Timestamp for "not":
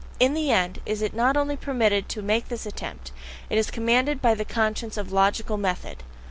1.13-1.37